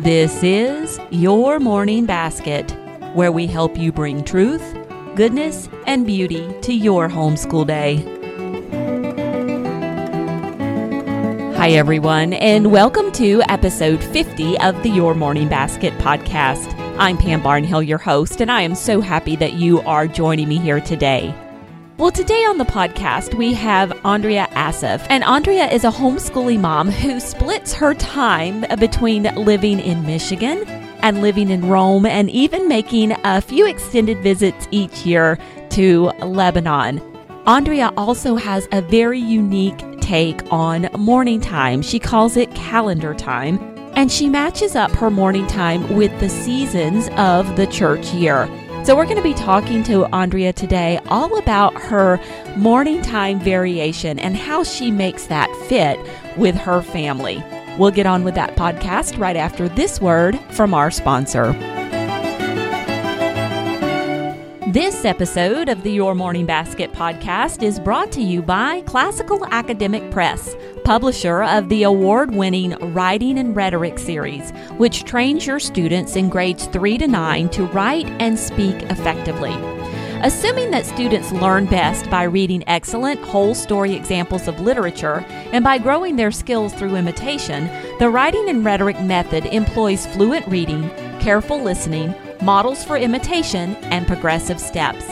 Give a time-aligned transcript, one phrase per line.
[0.00, 2.70] This is Your Morning Basket,
[3.12, 4.62] where we help you bring truth,
[5.14, 7.96] goodness, and beauty to your homeschool day.
[11.54, 16.74] Hi, everyone, and welcome to episode 50 of the Your Morning Basket podcast.
[16.98, 20.56] I'm Pam Barnhill, your host, and I am so happy that you are joining me
[20.56, 21.34] here today.
[22.00, 25.06] Well, today on the podcast, we have Andrea Assaf.
[25.10, 30.66] And Andrea is a homeschooling mom who splits her time between living in Michigan
[31.02, 35.38] and living in Rome and even making a few extended visits each year
[35.72, 37.02] to Lebanon.
[37.44, 41.82] Andrea also has a very unique take on morning time.
[41.82, 43.58] She calls it calendar time,
[43.94, 48.48] and she matches up her morning time with the seasons of the church year.
[48.82, 52.18] So, we're going to be talking to Andrea today all about her
[52.56, 55.98] morning time variation and how she makes that fit
[56.38, 57.44] with her family.
[57.78, 61.52] We'll get on with that podcast right after this word from our sponsor.
[64.72, 70.10] This episode of the Your Morning Basket podcast is brought to you by Classical Academic
[70.10, 70.54] Press,
[70.90, 76.66] publisher of the award winning Writing and Rhetoric series, which trains your students in grades
[76.66, 79.54] 3 to 9 to write and speak effectively.
[80.24, 85.78] Assuming that students learn best by reading excellent whole story examples of literature and by
[85.78, 92.12] growing their skills through imitation, the Writing and Rhetoric method employs fluent reading, careful listening,
[92.42, 95.04] models for imitation, and progressive steps.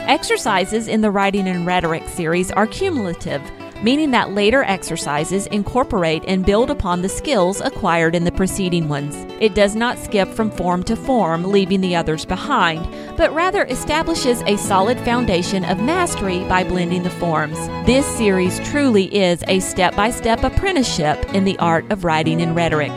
[0.00, 3.40] Exercises in the Writing and Rhetoric series are cumulative,
[3.82, 9.14] meaning that later exercises incorporate and build upon the skills acquired in the preceding ones.
[9.40, 14.42] It does not skip from form to form, leaving the others behind, but rather establishes
[14.42, 17.58] a solid foundation of mastery by blending the forms.
[17.86, 22.56] This series truly is a step by step apprenticeship in the art of writing and
[22.56, 22.92] rhetoric.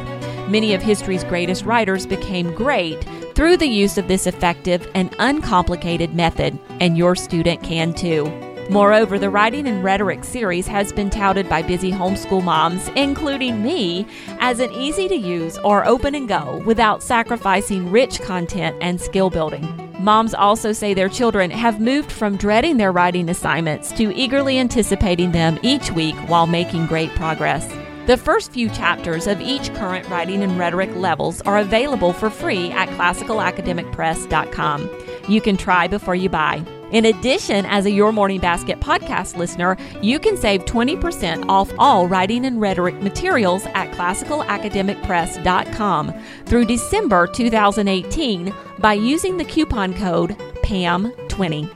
[0.50, 3.06] Many of history's greatest writers became great
[3.36, 8.49] through the use of this effective and uncomplicated method, and your student can too.
[8.70, 14.06] Moreover, the Writing and Rhetoric series has been touted by busy homeschool moms, including me,
[14.40, 19.32] as an easy to use or open and go without sacrificing rich content and skill
[19.32, 19.68] building.
[20.00, 25.32] Moms also say their children have moved from dreading their writing assignments to eagerly anticipating
[25.32, 27.68] them each week while making great progress.
[28.06, 32.70] The first few chapters of each current writing and rhetoric levels are available for free
[32.72, 34.90] at classicalacademicpress.com.
[35.28, 36.64] You can try before you buy.
[36.92, 42.08] In addition, as a Your Morning Basket podcast listener, you can save 20% off all
[42.08, 46.14] writing and rhetoric materials at classicalacademicpress.com
[46.46, 50.32] through December 2018 by using the coupon code
[50.64, 51.70] PAM20.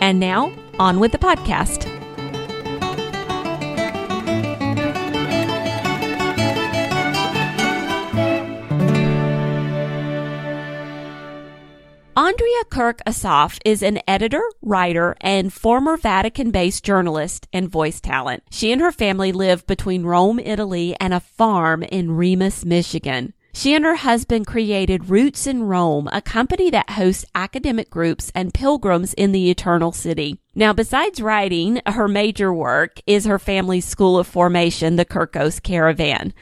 [0.00, 1.95] And now, on with the podcast.
[12.26, 18.42] Andrea Kirk Assaf is an editor, writer, and former Vatican based journalist and voice talent.
[18.50, 23.32] She and her family live between Rome, Italy, and a farm in Remus, Michigan.
[23.54, 28.52] She and her husband created Roots in Rome, a company that hosts academic groups and
[28.52, 30.40] pilgrims in the Eternal City.
[30.58, 36.32] Now, besides writing, her major work is her family's school of formation, the Kirkos Caravan.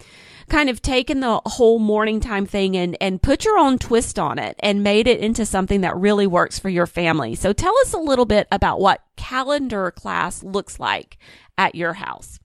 [0.48, 4.38] kind of taken the whole morning time thing and, and put your own twist on
[4.38, 7.34] it and made it into something that really works for your family.
[7.34, 11.18] So tell us a little bit about what calendar class looks like
[11.58, 12.38] at your house.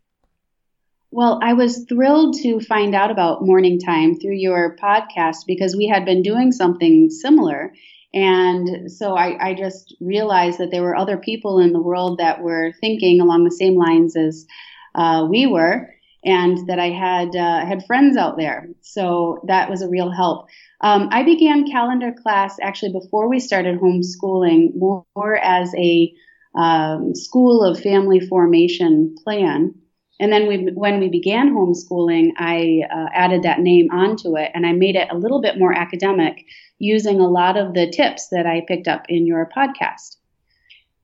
[1.14, 5.86] Well, I was thrilled to find out about morning time through your podcast because we
[5.86, 7.74] had been doing something similar.
[8.14, 12.42] And so I, I, just realized that there were other people in the world that
[12.42, 14.46] were thinking along the same lines as
[14.96, 15.90] uh, we were,
[16.24, 18.68] and that I had uh, had friends out there.
[18.82, 20.48] So that was a real help.
[20.82, 26.14] Um, I began calendar class actually before we started homeschooling, more, more as a
[26.56, 29.76] um, school of family formation plan.
[30.22, 34.68] And then we, when we began homeschooling, I uh, added that name onto it and
[34.68, 36.46] I made it a little bit more academic
[36.78, 40.18] using a lot of the tips that I picked up in your podcast.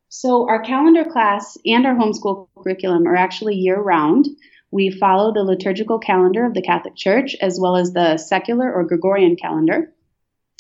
[0.10, 4.28] So, our calendar class and our homeschool curriculum are actually year round.
[4.70, 8.86] We follow the liturgical calendar of the Catholic Church as well as the secular or
[8.86, 9.92] Gregorian calendar.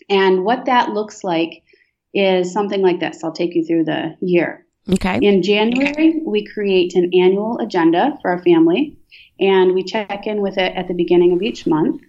[0.09, 1.63] And what that looks like
[2.12, 3.24] is something like this.
[3.24, 4.67] I'll take you through the year.
[4.89, 5.19] Okay.
[5.22, 8.98] In January, we create an annual agenda for our family
[9.39, 12.01] and we check in with it at the beginning of each month.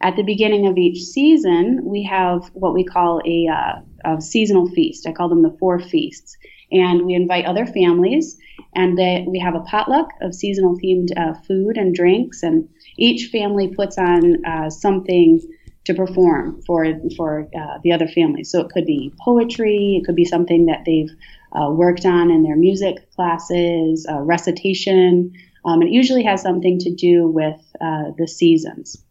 [0.00, 4.68] At the beginning of each season, we have what we call a, uh, a seasonal
[4.68, 5.06] feast.
[5.06, 6.36] I call them the four feasts.
[6.72, 8.36] And we invite other families
[8.74, 12.42] and they, we have a potluck of seasonal themed uh, food and drinks.
[12.42, 15.40] And each family puts on uh, something
[15.86, 16.84] to perform for
[17.16, 18.50] for uh, the other families.
[18.50, 21.10] So it could be poetry, it could be something that they've
[21.52, 25.32] uh, worked on in their music classes, uh, recitation.
[25.64, 29.02] Um, it usually has something to do with uh, the seasons.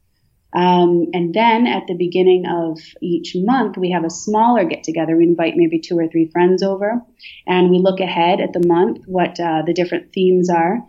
[0.56, 5.18] Um, and then at the beginning of each month, we have a smaller get together.
[5.18, 7.02] We invite maybe two or three friends over,
[7.46, 10.80] and we look ahead at the month, what uh, the different themes are.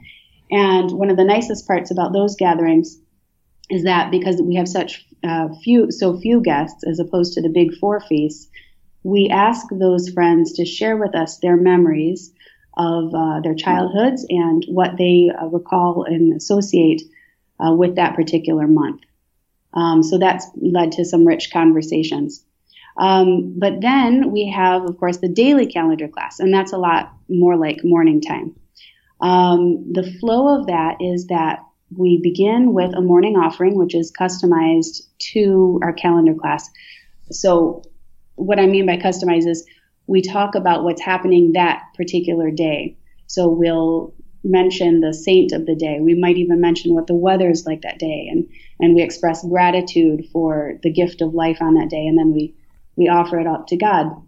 [0.52, 3.00] And one of the nicest parts about those gatherings
[3.69, 7.48] is that because we have such uh, few, so few guests as opposed to the
[7.48, 8.48] big four feasts,
[9.06, 12.32] we ask those friends to share with us their memories
[12.76, 17.03] of uh, their childhoods and what they uh, recall and associate
[17.64, 19.03] uh, with that particular month.
[19.73, 22.44] Um, so that's led to some rich conversations.
[22.99, 27.12] Um, but then we have, of course, the daily calendar class, and that's a lot
[27.29, 28.56] more like morning time.
[29.20, 31.61] Um, the flow of that is that
[31.97, 36.69] we begin with a morning offering, which is customized to our calendar class.
[37.31, 37.82] So,
[38.36, 39.66] what I mean by customized is
[40.06, 42.96] we talk about what's happening that particular day.
[43.26, 45.98] So, we'll mention the saint of the day.
[46.00, 48.48] We might even mention what the weather is like that day, and
[48.80, 52.54] and we express gratitude for the gift of life on that day, and then we
[52.96, 54.22] we offer it up to God.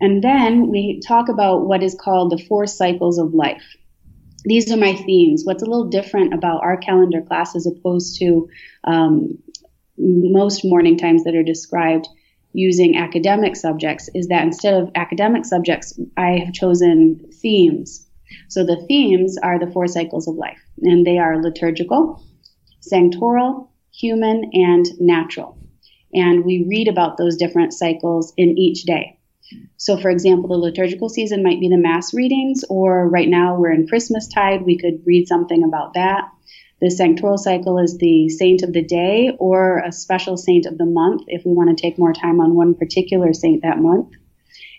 [0.00, 3.76] And then we talk about what is called the four cycles of life.
[4.44, 5.42] These are my themes.
[5.44, 8.48] What's a little different about our calendar class as opposed to
[8.82, 9.38] um,
[9.96, 12.08] most morning times that are described
[12.52, 18.06] using academic subjects is that instead of academic subjects, I have chosen themes.
[18.48, 22.22] So the themes are the four cycles of life, and they are liturgical,
[22.80, 25.58] sanctoral, human, and natural.
[26.14, 29.18] And we read about those different cycles in each day.
[29.76, 33.72] So, for example, the liturgical season might be the Mass readings, or right now we're
[33.72, 36.24] in Christmas tide, we could read something about that.
[36.82, 40.84] The sanctoral cycle is the saint of the day or a special saint of the
[40.84, 44.08] month if we want to take more time on one particular saint that month.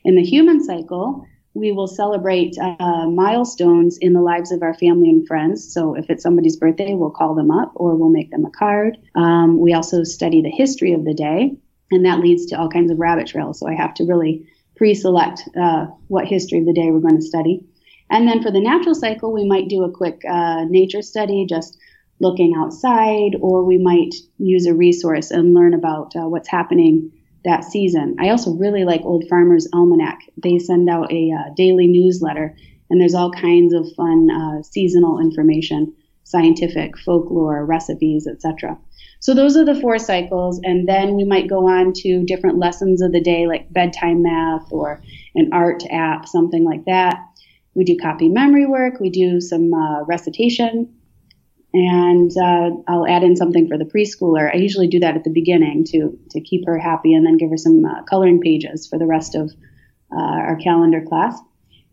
[0.04, 5.10] In the human cycle, we will celebrate uh, milestones in the lives of our family
[5.12, 5.74] and friends.
[5.74, 8.98] So if it's somebody's birthday, we'll call them up or we'll make them a card.
[9.16, 11.56] Um, we also study the history of the day,
[11.90, 13.62] and that leads to all kinds of rabbit trails.
[13.62, 14.46] So I have to really
[14.76, 17.66] pre-select uh, what history of the day we're going to study.
[18.10, 21.78] And then for the natural cycle, we might do a quick uh, nature study, just
[22.20, 27.12] looking outside, or we might use a resource and learn about uh, what's happening
[27.44, 28.16] that season.
[28.20, 30.20] I also really like Old Farmer's Almanac.
[30.42, 32.56] They send out a uh, daily newsletter,
[32.90, 35.94] and there's all kinds of fun uh, seasonal information,
[36.24, 38.78] scientific, folklore, recipes, etc.
[39.20, 43.02] So those are the four cycles, and then we might go on to different lessons
[43.02, 45.02] of the day, like bedtime math or
[45.36, 47.20] an art app, something like that.
[47.74, 49.00] We do copy memory work.
[49.00, 50.94] We do some uh, recitation
[51.74, 54.54] and uh, I'll add in something for the preschooler.
[54.54, 57.50] I usually do that at the beginning to to keep her happy, and then give
[57.50, 59.52] her some uh, coloring pages for the rest of
[60.12, 61.40] uh, our calendar class.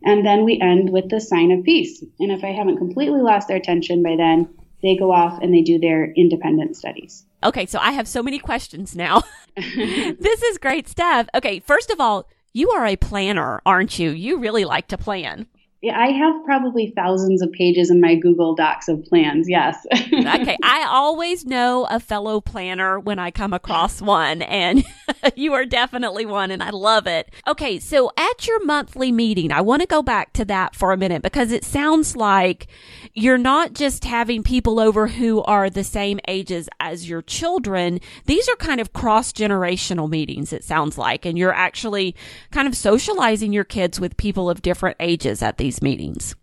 [0.03, 2.03] And then we end with the sign of peace.
[2.19, 4.49] And if I haven't completely lost their attention by then,
[4.81, 7.23] they go off and they do their independent studies.
[7.43, 9.21] Okay, so I have so many questions now.
[9.55, 11.27] this is great stuff.
[11.35, 14.11] Okay, first of all, you are a planner, aren't you?
[14.11, 15.47] You really like to plan.
[15.81, 19.49] Yeah, I have probably thousands of pages in my Google Docs of plans.
[19.49, 19.83] Yes.
[19.93, 20.55] okay.
[20.61, 24.85] I always know a fellow planner when I come across one, and
[25.35, 27.31] you are definitely one, and I love it.
[27.47, 27.79] Okay.
[27.79, 31.23] So at your monthly meeting, I want to go back to that for a minute
[31.23, 32.67] because it sounds like
[33.15, 37.99] you're not just having people over who are the same ages as your children.
[38.25, 42.15] These are kind of cross generational meetings, it sounds like, and you're actually
[42.51, 46.35] kind of socializing your kids with people of different ages at these these meetings?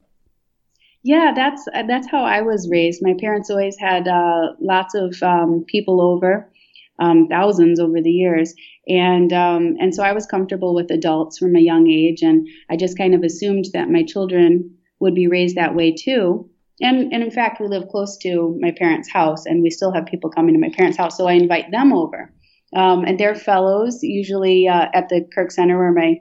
[1.03, 3.03] Yeah, that's that's how I was raised.
[3.03, 6.51] My parents always had uh, lots of um, people over,
[6.99, 8.55] um, thousands over the years,
[8.89, 12.77] and um, and so I was comfortable with adults from a young age, and I
[12.77, 16.51] just kind of assumed that my children would be raised that way too.
[16.81, 20.07] And and in fact, we live close to my parents' house, and we still have
[20.07, 22.33] people coming to my parents' house, so I invite them over.
[22.75, 26.17] Um, and they're fellows, usually uh, at the Kirk Center where my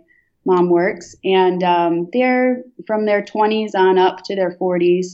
[0.47, 5.07] mom works, and um, they're from their 20s on up to their 40s.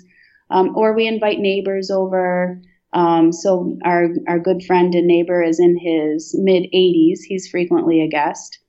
[0.49, 2.61] Um, or we invite neighbors over.
[2.93, 7.19] Um, so our our good friend and neighbor is in his mid 80s.
[7.27, 8.59] He's frequently a guest.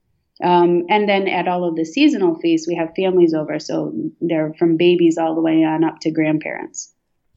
[0.42, 3.58] Um, and then at all of the seasonal feasts, we have families over.
[3.58, 6.92] So they're from babies all the way on up to grandparents.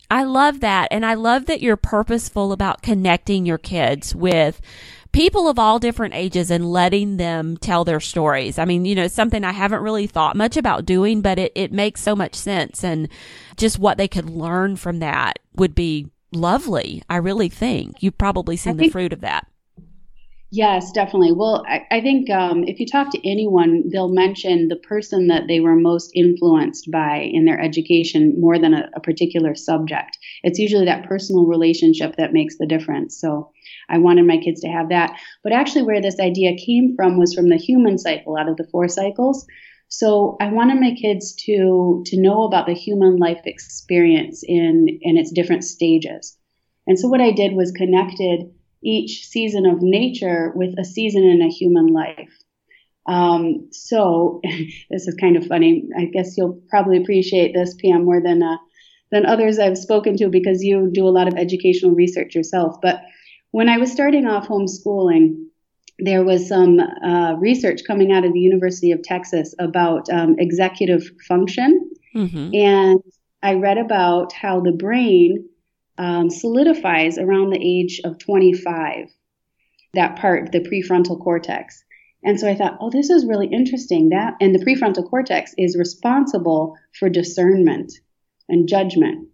[0.10, 0.88] I love that.
[0.90, 4.62] And I love that you're purposeful about connecting your kids with
[5.18, 8.60] people of all different ages and letting them tell their stories.
[8.60, 11.72] I mean, you know, something I haven't really thought much about doing, but it, it
[11.72, 12.84] makes so much sense.
[12.84, 13.10] And
[13.56, 17.02] just what they could learn from that would be lovely.
[17.10, 19.48] I really think you've probably seen the fruit of that.
[20.52, 21.32] Yes, definitely.
[21.32, 25.48] Well, I, I think um, if you talk to anyone, they'll mention the person that
[25.48, 30.18] they were most influenced by in their education more than a, a particular subject.
[30.44, 33.20] It's usually that personal relationship that makes the difference.
[33.20, 33.52] So
[33.90, 35.18] I wanted my kids to have that.
[35.44, 38.68] But actually, where this idea came from was from the human cycle out of the
[38.72, 39.46] four cycles.
[39.90, 45.18] So I wanted my kids to to know about the human life experience in in
[45.18, 46.38] its different stages.
[46.88, 48.52] And so what I did was connected
[48.84, 52.32] each season of nature with a season in a human life.
[53.06, 54.42] Um, so
[54.90, 55.88] this is kind of funny.
[55.98, 58.58] I guess you'll probably appreciate this, Pam, more than uh,
[59.12, 62.76] than others I've spoken to because you do a lot of educational research yourself.
[62.82, 63.02] But
[63.52, 65.46] when I was starting off homeschooling,
[66.00, 71.04] there was some uh, research coming out of the University of Texas about um, executive
[71.28, 72.54] function, mm-hmm.
[72.54, 73.02] and
[73.42, 75.50] I read about how the brain
[75.98, 79.08] um, solidifies around the age of 25,
[79.94, 81.84] that part, the prefrontal cortex.
[82.24, 84.10] And so I thought, oh, this is really interesting.
[84.10, 87.94] That and the prefrontal cortex is responsible for discernment
[88.50, 89.30] and judgment.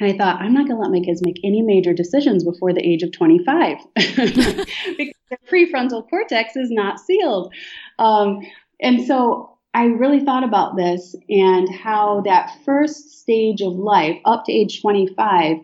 [0.00, 2.72] And I thought, I'm not going to let my kids make any major decisions before
[2.72, 7.52] the age of 25 because the prefrontal cortex is not sealed.
[7.98, 8.40] Um,
[8.80, 14.46] and so I really thought about this and how that first stage of life, up
[14.46, 15.58] to age 25,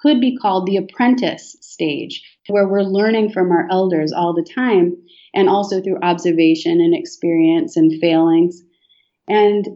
[0.00, 4.96] could be called the apprentice stage, where we're learning from our elders all the time
[5.34, 8.62] and also through observation and experience and failings.
[9.28, 9.66] And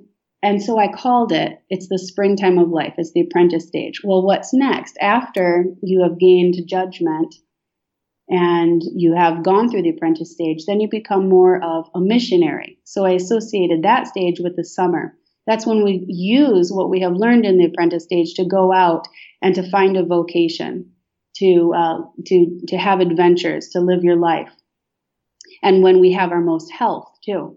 [0.45, 4.03] and so I called it, it's the springtime of life, it's the apprentice stage.
[4.05, 4.99] Well, what's next?
[5.01, 7.35] After you have gained judgment
[8.29, 12.79] and you have gone through the apprentice stage, then you become more of a missionary.
[12.85, 15.17] So I associated that stage with the summer.
[15.47, 19.09] That's when we use what we have learned in the apprentice stage to go out
[19.41, 20.93] and to find a vocation,
[21.37, 24.53] to uh, to to have adventures, to live your life,
[25.63, 27.57] and when we have our most health too.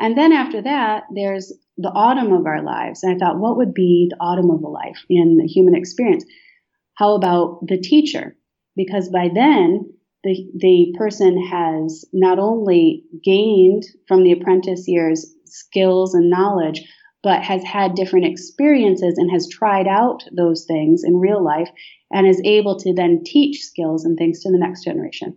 [0.00, 3.02] And then after that, there's the autumn of our lives.
[3.02, 6.24] And I thought, what would be the autumn of a life in the human experience?
[6.94, 8.36] How about the teacher?
[8.76, 9.92] Because by then,
[10.24, 16.82] the, the person has not only gained from the apprentice years skills and knowledge,
[17.22, 21.68] but has had different experiences and has tried out those things in real life
[22.10, 25.36] and is able to then teach skills and things to the next generation.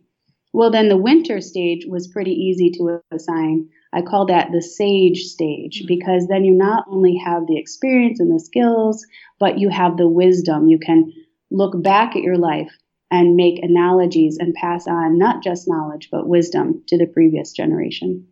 [0.53, 3.69] Well, then the winter stage was pretty easy to assign.
[3.93, 5.87] I call that the sage stage mm-hmm.
[5.87, 9.05] because then you not only have the experience and the skills,
[9.39, 10.67] but you have the wisdom.
[10.67, 11.13] You can
[11.51, 12.71] look back at your life
[13.11, 18.27] and make analogies and pass on not just knowledge, but wisdom to the previous generation.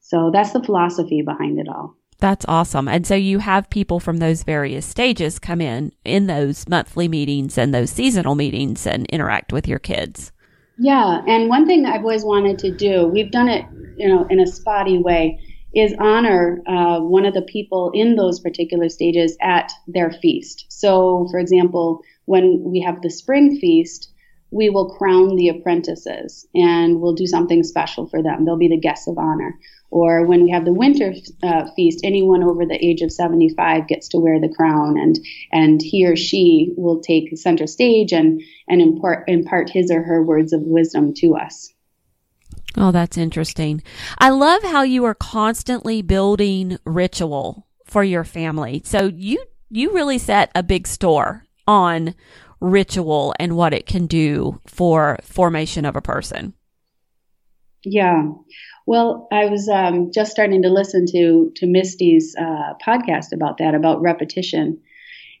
[0.00, 1.96] So that's the philosophy behind it all.
[2.18, 2.88] That's awesome.
[2.88, 7.58] And so you have people from those various stages come in in those monthly meetings
[7.58, 10.32] and those seasonal meetings and interact with your kids.
[10.78, 13.64] Yeah, and one thing I've always wanted to do, we've done it,
[13.96, 15.40] you know, in a spotty way,
[15.74, 20.66] is honor uh, one of the people in those particular stages at their feast.
[20.68, 24.12] So, for example, when we have the spring feast,
[24.50, 28.44] we will crown the apprentices and we'll do something special for them.
[28.44, 29.58] They'll be the guests of honor.
[29.90, 34.08] Or when we have the winter uh, feast, anyone over the age of 75 gets
[34.08, 35.18] to wear the crown, and
[35.52, 40.22] and he or she will take center stage and and impart impart his or her
[40.22, 41.72] words of wisdom to us.
[42.76, 43.82] Oh, that's interesting.
[44.18, 48.82] I love how you are constantly building ritual for your family.
[48.84, 52.14] So you you really set a big store on
[52.60, 56.54] ritual and what it can do for formation of a person.
[57.88, 58.32] Yeah.
[58.84, 63.76] Well, I was um, just starting to listen to to Mystie's uh, podcast about that,
[63.76, 64.80] about repetition,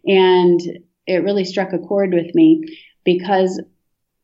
[0.06, 0.60] And
[1.06, 2.64] it really struck a chord with me
[3.04, 3.62] because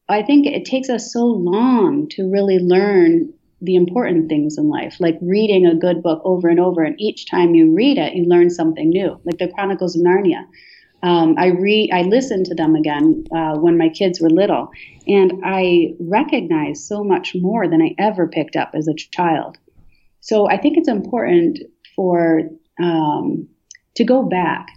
[0.08, 4.96] I think it takes us so long to really learn the important things in life,
[5.00, 6.82] like reading a good book over and over.
[6.82, 10.44] And each time you read it, you learn something new, like the Chronicles of Narnia.
[11.02, 14.70] Um, I re I listened to them again uh, when my kids were little,
[15.06, 19.58] and I recognized so much more than I ever picked up as a child.
[20.20, 21.58] So I think it's important
[21.96, 22.42] for
[22.80, 23.48] um,
[23.96, 24.68] to go back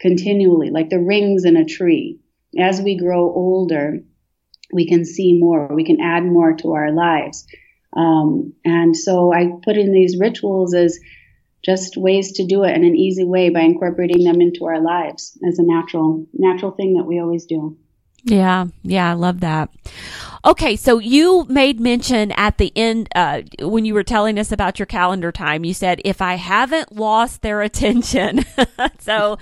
[0.00, 2.18] continually, like the rings in a tree.
[2.58, 3.98] As we grow older,
[4.72, 7.46] we can see more, we can add more to our lives.
[7.96, 10.98] Um, and so I put in these rituals as
[11.64, 15.38] just ways to do it in an easy way by incorporating them into our lives
[15.48, 17.76] as a natural natural thing that we always do.
[18.26, 19.70] Yeah, yeah, I love that.
[20.46, 24.78] Okay, so you made mention at the end uh, when you were telling us about
[24.78, 25.64] your calendar time.
[25.64, 28.44] You said, "If I haven't lost their attention,"
[28.98, 29.38] so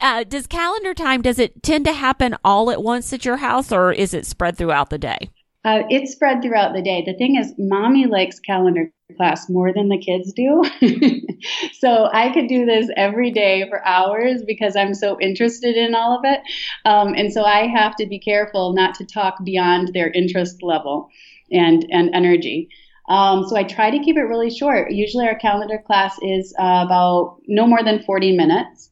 [0.00, 1.22] uh, does calendar time?
[1.22, 4.58] Does it tend to happen all at once at your house, or is it spread
[4.58, 5.30] throughout the day?
[5.64, 7.02] Uh, it's spread throughout the day.
[7.04, 10.62] The thing is, mommy likes calendar class more than the kids do.
[11.80, 16.16] so I could do this every day for hours because I'm so interested in all
[16.16, 16.40] of it.
[16.84, 21.08] Um, and so I have to be careful not to talk beyond their interest level
[21.50, 22.68] and, and energy.
[23.08, 24.92] Um, so I try to keep it really short.
[24.92, 28.90] Usually our calendar class is uh, about no more than 40 minutes.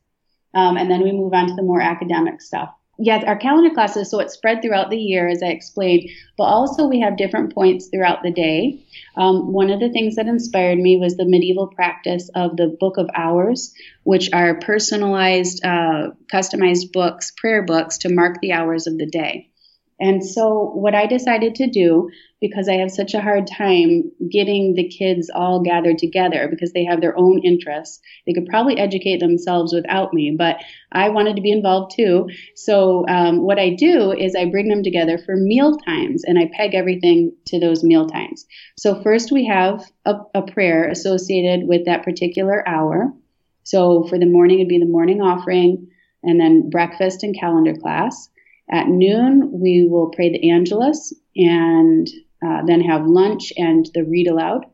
[0.54, 4.10] Um, and then we move on to the more academic stuff yes, our calendar classes,
[4.10, 7.88] so it's spread throughout the year, as I explained, but also we have different points
[7.88, 8.84] throughout the day.
[9.16, 12.96] Um, one of the things that inspired me was the medieval practice of the Book
[12.98, 13.74] of Hours,
[14.04, 19.50] which are personalized, uh, customized books, prayer books to mark the hours of the day.
[19.98, 22.10] And so, what I decided to do,
[22.40, 26.84] because I have such a hard time getting the kids all gathered together because they
[26.84, 30.58] have their own interests, they could probably educate themselves without me, but
[30.92, 32.28] I wanted to be involved too.
[32.54, 36.50] So, um, what I do is I bring them together for meal times and I
[36.52, 38.44] peg everything to those meal times.
[38.78, 43.14] So, first we have a, a prayer associated with that particular hour.
[43.62, 45.88] So, for the morning, it'd be the morning offering
[46.22, 48.28] and then breakfast and calendar class.
[48.70, 52.08] At noon, we will pray the Angelus and
[52.44, 54.66] uh, then have lunch and the read aloud.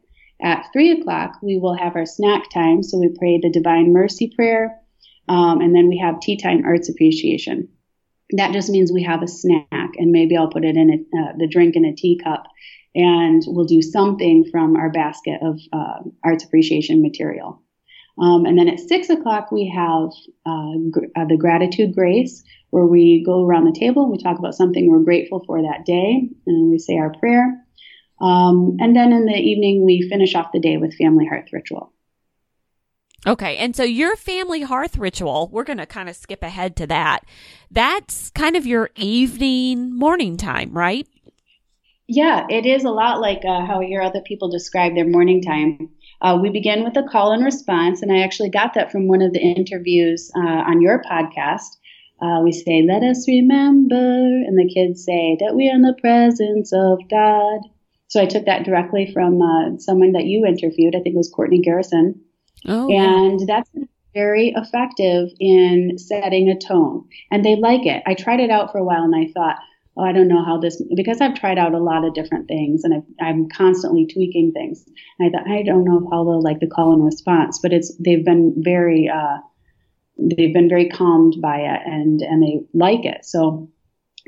[0.42, 2.82] At three o'clock, we will have our snack time.
[2.82, 4.76] So we pray the Divine Mercy Prayer,
[5.28, 7.68] um, and then we have tea time arts appreciation.
[8.30, 11.32] That just means we have a snack, and maybe I'll put it in a, uh,
[11.38, 12.44] the drink in a teacup,
[12.94, 17.61] and we'll do something from our basket of uh, arts appreciation material.
[18.20, 20.10] Um, and then at six o'clock, we have
[20.44, 24.38] uh, gr- uh, the gratitude grace, where we go around the table, and we talk
[24.38, 27.64] about something we're grateful for that day, and we say our prayer.
[28.20, 31.92] Um, and then in the evening, we finish off the day with family hearth ritual.
[33.26, 36.86] Okay, and so your family hearth ritual, we're going to kind of skip ahead to
[36.88, 37.20] that.
[37.70, 41.06] That's kind of your evening morning time, right?
[42.08, 45.40] Yeah, it is a lot like uh, how I hear other people describe their morning
[45.40, 45.90] time.
[46.22, 49.22] Uh, we begin with a call and response, and I actually got that from one
[49.22, 51.76] of the interviews uh, on your podcast.
[52.22, 53.96] Uh, we say, Let us remember.
[53.96, 57.60] And the kids say that we are in the presence of God.
[58.06, 60.94] So I took that directly from uh, someone that you interviewed.
[60.94, 62.20] I think it was Courtney Garrison.
[62.68, 63.46] Oh, and yeah.
[63.48, 63.70] that's
[64.14, 67.08] very effective in setting a tone.
[67.30, 68.02] And they like it.
[68.06, 69.56] I tried it out for a while and I thought,
[69.96, 72.84] oh, I don't know how this, because I've tried out a lot of different things
[72.84, 74.84] and i am constantly tweaking things.
[75.18, 77.94] And I thought, I don't know how they'll like the call and response, but it's,
[77.98, 79.38] they've been very, uh,
[80.18, 83.24] they've been very calmed by it and and they like it.
[83.24, 83.70] So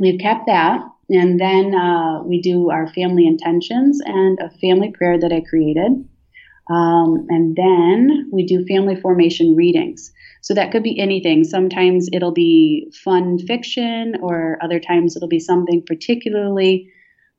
[0.01, 5.19] we've kept that, and then uh, we do our family intentions and a family prayer
[5.19, 6.09] that I created,
[6.69, 10.13] um, and then we do family formation readings.
[10.41, 11.45] So that could be anything.
[11.45, 16.91] Sometimes it'll be fun fiction, or other times it'll be something particularly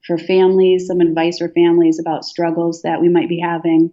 [0.05, 3.91] for families, some advice for families about struggles that we might be having.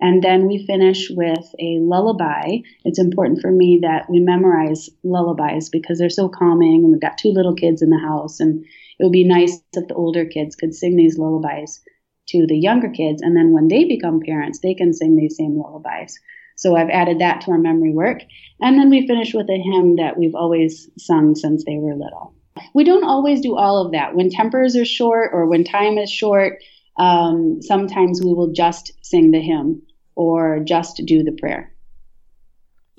[0.00, 2.58] And then we finish with a lullaby.
[2.84, 7.18] It's important for me that we memorize lullabies because they're so calming and we've got
[7.18, 10.56] two little kids in the house and it would be nice if the older kids
[10.56, 11.82] could sing these lullabies
[12.30, 15.56] to the younger kids and then when they become parents they can sing these same
[15.56, 16.18] lullabies.
[16.56, 18.20] So I've added that to our memory work.
[18.60, 22.34] And then we finish with a hymn that we've always sung since they were little.
[22.74, 24.14] We don't always do all of that.
[24.14, 26.58] When tempers are short or when time is short,
[26.98, 29.82] um, sometimes we will just sing the hymn
[30.14, 31.72] or just do the prayer.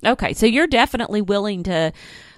[0.04, 1.92] Okay, so you're definitely willing to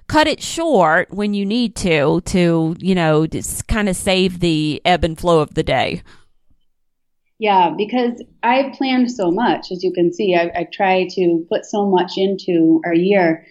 [0.09, 4.83] cut it short when you need to to, you know, just kind of save the
[4.85, 6.03] ebb and flow of the day.
[7.39, 11.65] Yeah, because I planned so much, as you can see, I, I try to put
[11.65, 13.45] so much into our year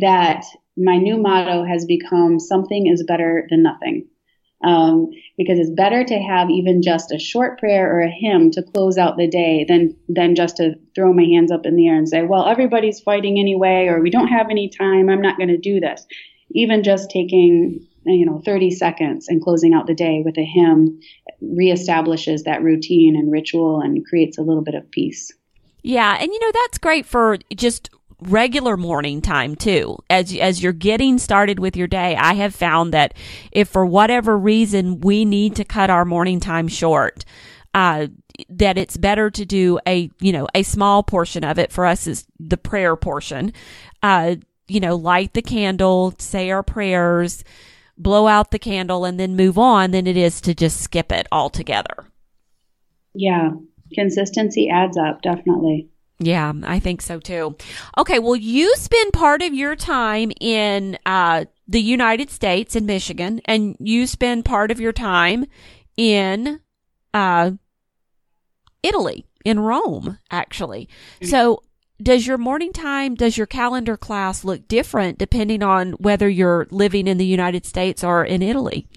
[0.00, 0.44] that
[0.76, 4.08] my new motto has become something is better than nothing.
[4.62, 8.62] Um, because it's better to have even just a short prayer or a hymn to
[8.62, 11.96] close out the day than than just to throw my hands up in the air
[11.96, 15.10] and say, "Well, everybody's fighting anyway," or "We don't have any time.
[15.10, 16.06] I'm not going to do this."
[16.52, 21.00] Even just taking you know 30 seconds and closing out the day with a hymn
[21.42, 25.32] reestablishes that routine and ritual and creates a little bit of peace.
[25.82, 27.90] Yeah, and you know that's great for just
[28.20, 29.98] regular morning time too.
[30.08, 33.14] As as you're getting started with your day, I have found that
[33.52, 37.24] if for whatever reason we need to cut our morning time short,
[37.74, 38.06] uh,
[38.48, 42.06] that it's better to do a you know a small portion of it for us
[42.06, 43.52] is the prayer portion.
[44.02, 44.36] Uh,
[44.66, 47.44] you know, light the candle, say our prayers,
[47.96, 49.90] blow out the candle, and then move on.
[49.90, 52.06] Than it is to just skip it altogether.
[53.14, 53.50] Yeah,
[53.92, 55.88] consistency adds up definitely.
[56.18, 57.56] Yeah, I think so too.
[57.98, 63.40] Okay, well, you spend part of your time in uh, the United States in Michigan,
[63.46, 65.46] and you spend part of your time
[65.96, 66.60] in
[67.12, 67.52] uh,
[68.82, 70.88] Italy, in Rome, actually.
[71.16, 71.30] Mm-hmm.
[71.30, 71.62] So,
[72.02, 77.06] does your morning time, does your calendar class look different depending on whether you're living
[77.06, 78.88] in the United States or in Italy?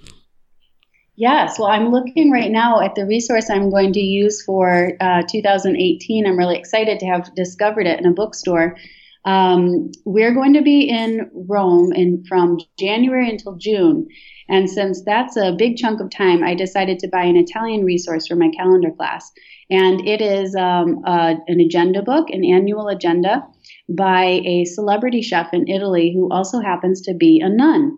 [1.16, 5.24] Yes, well, I'm looking right now at the resource I'm going to use for uh,
[5.28, 6.28] 2018.
[6.28, 8.78] I'm really excited to have discovered it in a bookstore.
[9.26, 14.08] Um, we're going to be in Rome in, from January until June.
[14.50, 18.28] And since that's a big chunk of time, I decided to buy an Italian resource
[18.28, 19.32] for my calendar class.
[19.70, 23.46] And it is um, an agenda book, an annual agenda
[23.90, 27.98] by a celebrity chef in Italy who also happens to be a nun.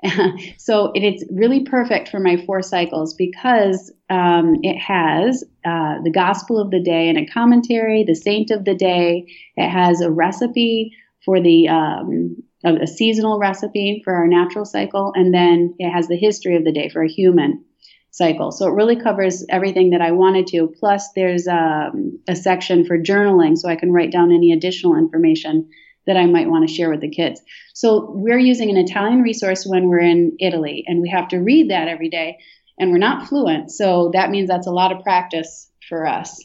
[0.58, 6.12] so it, it's really perfect for my four cycles because um, it has uh, the
[6.12, 9.26] gospel of the day and a commentary, the saint of the day.
[9.56, 10.92] It has a recipe
[11.24, 16.16] for the um, a seasonal recipe for our natural cycle, and then it has the
[16.16, 17.64] history of the day for a human
[18.10, 18.50] cycle.
[18.50, 20.74] So it really covers everything that I wanted to.
[20.80, 25.70] Plus, there's um, a section for journaling, so I can write down any additional information
[26.06, 27.40] that I might want to share with the kids.
[27.74, 31.70] So we're using an Italian resource when we're in Italy, and we have to read
[31.70, 32.38] that every day,
[32.78, 33.70] and we're not fluent.
[33.70, 36.44] So that means that's a lot of practice for us.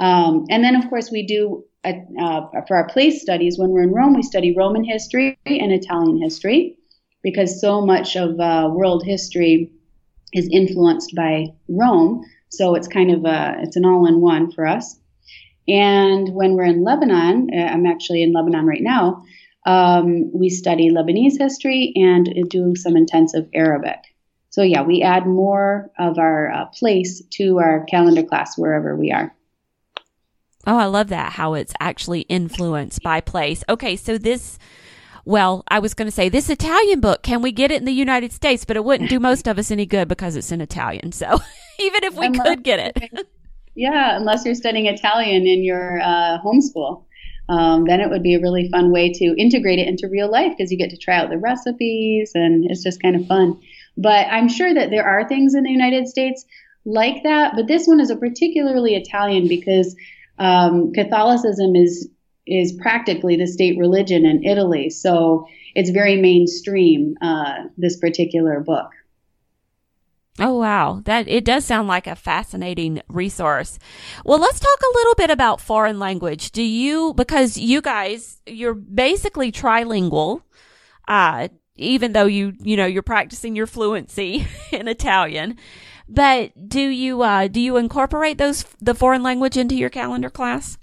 [0.00, 3.92] Um, and then, of course, we do uh, for our place studies when we're in
[3.92, 6.76] Rome, we study Roman history and Italian history
[7.22, 9.70] because so much of uh, world history
[10.32, 12.24] is influenced by Rome.
[12.50, 14.98] So it's kind of a it's an all-in-one for us.
[15.68, 19.22] And when we're in Lebanon, uh, I'm actually in Lebanon right now,
[19.64, 23.98] um, we study Lebanese history and do some intensive Arabic.
[24.50, 29.10] So, yeah, we add more of our uh, place to our calendar class wherever we
[29.12, 29.34] are.
[30.66, 33.64] Oh, I love that, how it's actually influenced by place.
[33.68, 34.58] Okay, so this,
[35.24, 37.92] well, I was going to say this Italian book, can we get it in the
[37.92, 38.64] United States?
[38.64, 41.12] But it wouldn't do most of us any good because it's in Italian.
[41.12, 41.26] So,
[41.80, 43.26] even if we could get it.
[43.74, 47.04] Yeah, unless you're studying Italian in your uh, homeschool.
[47.48, 50.52] Um, then it would be a really fun way to integrate it into real life
[50.56, 53.60] because you get to try out the recipes and it's just kind of fun.
[53.96, 56.44] But I'm sure that there are things in the United States
[56.84, 59.94] like that, but this one is a particularly Italian because
[60.38, 62.08] um, Catholicism is
[62.46, 67.14] is practically the state religion in Italy, so it's very mainstream.
[67.22, 68.90] Uh, this particular book.
[70.38, 73.78] Oh wow, that it does sound like a fascinating resource.
[74.24, 76.52] Well, let's talk a little bit about foreign language.
[76.52, 80.42] Do you because you guys you're basically trilingual
[81.08, 85.58] uh even though you you know you're practicing your fluency in Italian.
[86.14, 90.76] But do you uh do you incorporate those the foreign language into your calendar class?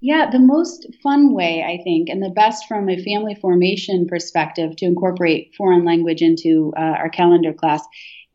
[0.00, 4.76] Yeah, the most fun way, I think, and the best from a family formation perspective
[4.76, 7.82] to incorporate foreign language into uh, our calendar class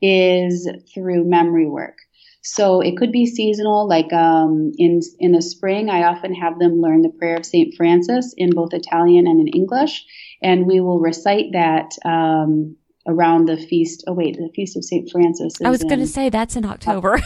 [0.02, 1.98] is through memory work.
[2.42, 5.90] So it could be seasonal, like um, in in the spring.
[5.90, 9.48] I often have them learn the prayer of Saint Francis in both Italian and in
[9.48, 10.06] English,
[10.42, 14.04] and we will recite that um, around the feast.
[14.08, 15.54] Oh wait, the feast of Saint Francis.
[15.64, 17.22] I was going to say that's in October.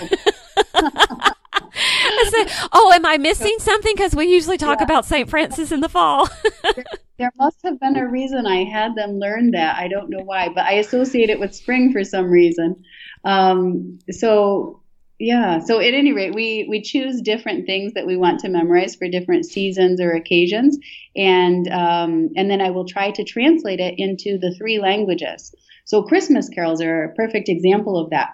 [2.32, 3.94] said, oh, am I missing something?
[3.96, 4.86] Because we usually talk yeah.
[4.86, 5.30] about St.
[5.30, 6.30] Francis in the fall.
[6.76, 6.86] there,
[7.17, 9.78] there must have been a reason I had them learn that.
[9.78, 12.84] I don't know why, but I associate it with spring for some reason.
[13.24, 14.81] Um, so
[15.22, 15.60] yeah.
[15.60, 19.08] So at any rate, we we choose different things that we want to memorize for
[19.08, 20.80] different seasons or occasions,
[21.16, 25.54] and um, and then I will try to translate it into the three languages.
[25.86, 28.32] So Christmas carols are a perfect example of that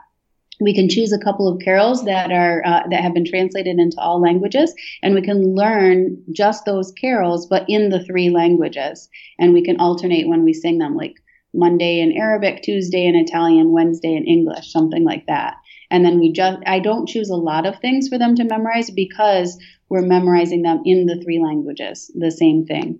[0.59, 3.99] we can choose a couple of carols that are uh, that have been translated into
[3.99, 4.73] all languages
[5.03, 9.79] and we can learn just those carols but in the three languages and we can
[9.79, 11.15] alternate when we sing them like
[11.53, 15.55] monday in arabic tuesday in italian wednesday in english something like that
[15.89, 18.89] and then we just i don't choose a lot of things for them to memorize
[18.89, 22.99] because we're memorizing them in the three languages the same thing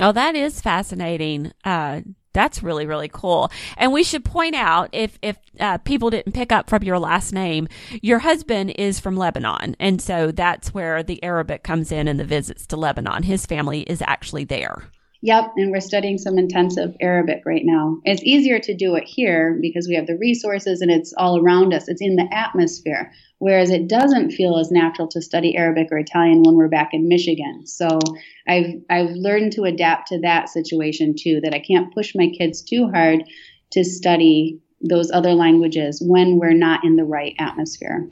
[0.00, 2.00] oh that is fascinating uh
[2.34, 3.50] that's really really cool.
[3.78, 7.32] And we should point out if if uh, people didn't pick up from your last
[7.32, 7.68] name,
[8.02, 12.24] your husband is from Lebanon, and so that's where the Arabic comes in and the
[12.24, 13.22] visits to Lebanon.
[13.22, 14.90] His family is actually there.
[15.24, 17.96] Yep, and we're studying some intensive Arabic right now.
[18.04, 21.72] It's easier to do it here because we have the resources and it's all around
[21.72, 21.88] us.
[21.88, 23.10] It's in the atmosphere.
[23.38, 27.08] Whereas it doesn't feel as natural to study Arabic or Italian when we're back in
[27.08, 27.66] Michigan.
[27.66, 28.00] So
[28.46, 31.40] I've I've learned to adapt to that situation too.
[31.42, 33.24] That I can't push my kids too hard
[33.70, 38.10] to study those other languages when we're not in the right atmosphere.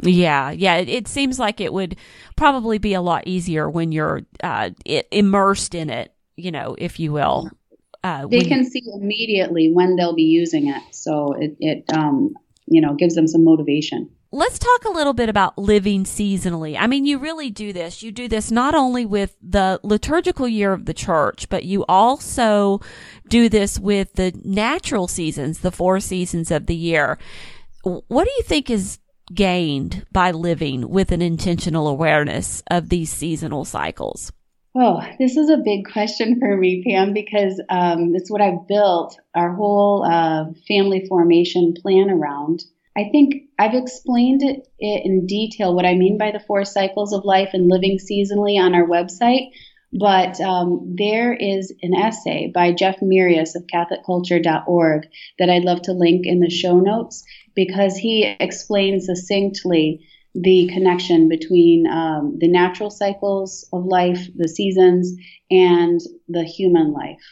[0.00, 0.76] Yeah, yeah.
[0.76, 1.96] It, it seems like it would
[2.36, 4.70] probably be a lot easier when you're uh,
[5.10, 7.50] immersed in it you know, if you will.
[8.04, 12.34] Uh, they can see immediately when they'll be using it, so it, it um,
[12.66, 14.08] you know gives them some motivation.
[14.32, 16.76] Let's talk a little bit about living seasonally.
[16.78, 18.02] I mean, you really do this.
[18.02, 22.80] You do this not only with the liturgical year of the church, but you also
[23.28, 27.18] do this with the natural seasons, the four seasons of the year.
[27.82, 28.98] What do you think is
[29.32, 34.32] gained by living with an intentional awareness of these seasonal cycles?
[34.78, 39.18] Oh, this is a big question for me, Pam, because um, it's what I've built
[39.34, 42.62] our whole uh, family formation plan around.
[42.94, 47.24] I think I've explained it in detail what I mean by the four cycles of
[47.24, 49.48] life and living seasonally on our website.
[49.98, 55.06] But um, there is an essay by Jeff Mirus of CatholicCulture.org
[55.38, 60.06] that I'd love to link in the show notes because he explains succinctly
[60.38, 65.14] the connection between um, the natural cycles of life, the seasons,
[65.50, 67.22] and the human life.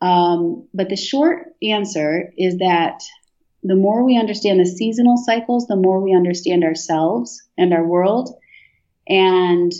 [0.00, 3.02] Um, but the short answer is that
[3.62, 8.34] the more we understand the seasonal cycles, the more we understand ourselves and our world.
[9.08, 9.72] And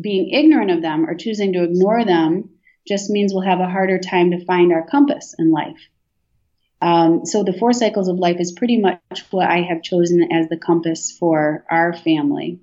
[0.00, 2.50] being ignorant of them or choosing to ignore them
[2.86, 5.88] just means we'll have a harder time to find our compass in life.
[6.84, 10.50] Um, so the four cycles of life is pretty much what I have chosen as
[10.50, 12.60] the compass for our family.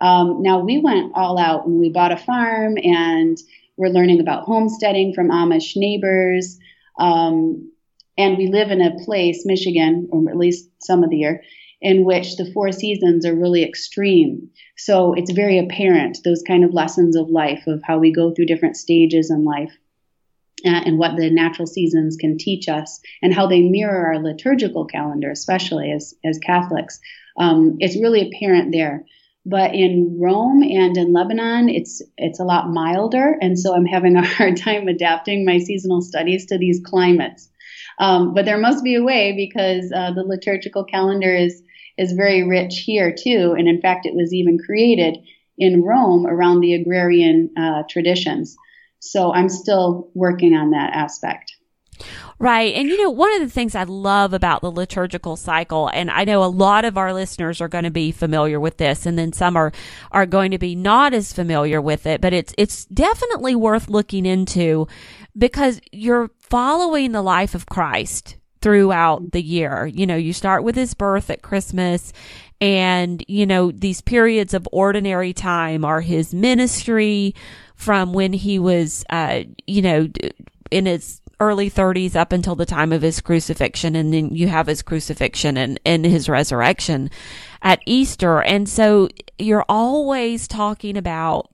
[0.00, 3.36] Um, now we went all out and we bought a farm and
[3.76, 6.60] we're learning about homesteading from Amish neighbors.
[6.96, 7.72] Um,
[8.16, 11.42] and we live in a place, Michigan, or at least some of the year,
[11.80, 14.48] in which the four seasons are really extreme.
[14.76, 18.46] So it's very apparent, those kind of lessons of life, of how we go through
[18.46, 19.72] different stages in life
[20.64, 24.84] uh, and what the natural seasons can teach us and how they mirror our liturgical
[24.84, 27.00] calendar, especially as, as Catholics.
[27.38, 29.04] Um, it's really apparent there.
[29.46, 34.16] But in Rome and in Lebanon, it's it's a lot milder, and so I'm having
[34.16, 37.48] a hard time adapting my seasonal studies to these climates.
[37.98, 41.62] Um, but there must be a way because uh, the liturgical calendar is
[41.96, 45.16] is very rich here too, and in fact, it was even created
[45.56, 48.56] in Rome around the agrarian uh, traditions.
[49.00, 51.56] So I'm still working on that aspect.
[52.38, 52.74] Right.
[52.74, 56.24] And you know, one of the things I love about the liturgical cycle, and I
[56.24, 59.34] know a lot of our listeners are going to be familiar with this, and then
[59.34, 59.72] some are,
[60.10, 64.24] are going to be not as familiar with it, but it's, it's definitely worth looking
[64.24, 64.88] into
[65.36, 69.86] because you're following the life of Christ throughout the year.
[69.86, 72.12] You know, you start with his birth at Christmas
[72.60, 77.34] and, you know, these periods of ordinary time are his ministry,
[77.80, 80.06] from when he was, uh, you know,
[80.70, 83.96] in his early 30s up until the time of his crucifixion.
[83.96, 87.10] And then you have his crucifixion and, and his resurrection
[87.62, 88.42] at Easter.
[88.42, 91.48] And so you're always talking about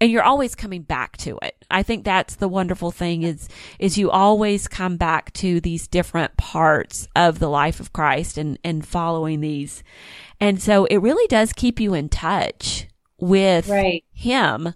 [0.00, 1.62] and you're always coming back to it.
[1.70, 3.46] I think that's the wonderful thing is
[3.78, 8.58] is you always come back to these different parts of the life of Christ and
[8.64, 9.82] and following these.
[10.40, 12.86] And so it really does keep you in touch
[13.18, 14.04] with right.
[14.14, 14.74] him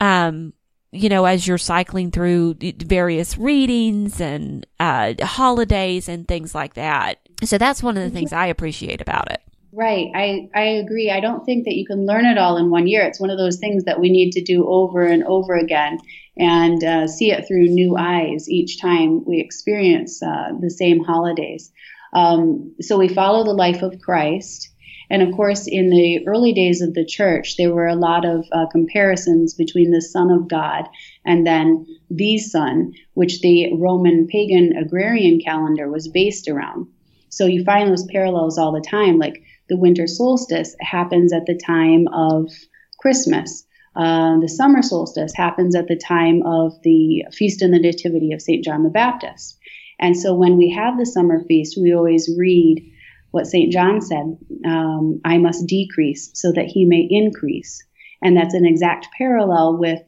[0.00, 0.52] um,
[0.90, 7.18] you know, as you're cycling through various readings and uh, holidays and things like that.
[7.44, 9.42] So that's one of the things I appreciate about it.
[9.70, 10.08] Right.
[10.14, 11.10] I, I agree.
[11.10, 13.02] I don't think that you can learn it all in one year.
[13.02, 15.98] It's one of those things that we need to do over and over again
[16.38, 21.70] and uh, see it through new eyes each time we experience uh, the same holidays.
[22.14, 24.67] Um, so we follow the life of Christ
[25.10, 28.44] and of course, in the early days of the church, there were a lot of
[28.52, 30.88] uh, comparisons between the Son of God
[31.24, 36.86] and then the sun, which the Roman pagan agrarian calendar was based around.
[37.30, 39.18] So you find those parallels all the time.
[39.18, 42.50] Like the winter solstice happens at the time of
[42.98, 43.64] Christmas.
[43.96, 48.42] Uh, the summer solstice happens at the time of the feast in the nativity of
[48.42, 48.64] St.
[48.64, 49.58] John the Baptist.
[49.98, 52.92] And so when we have the summer feast, we always read
[53.30, 53.72] what St.
[53.72, 57.84] John said um, I must decrease so that he may increase.
[58.22, 60.00] And that's an exact parallel with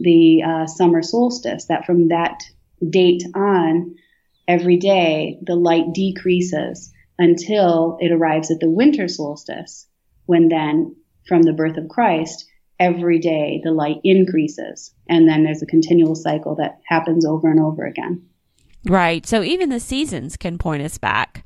[0.00, 2.40] the uh, summer solstice, that from that
[2.88, 3.96] date on,
[4.46, 9.86] every day the light decreases until it arrives at the winter solstice,
[10.26, 10.94] when then,
[11.26, 12.46] from the birth of Christ,
[12.78, 14.94] every day the light increases.
[15.08, 18.24] And then there's a continual cycle that happens over and over again.
[18.84, 19.26] Right.
[19.26, 21.44] So even the seasons can point us back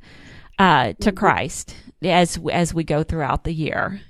[0.59, 1.13] uh, to.
[1.13, 4.01] Christ as as we go throughout the year.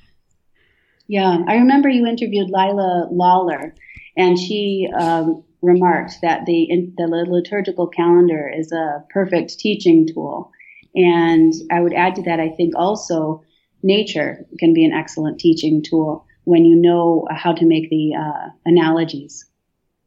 [1.09, 3.75] Yeah, I remember you interviewed Leila Lawler,
[4.17, 10.51] and she um, remarked that the the liturgical calendar is a perfect teaching tool.
[10.95, 13.43] And I would add to that, I think also
[13.83, 18.51] nature can be an excellent teaching tool when you know how to make the uh,
[18.67, 19.47] analogies.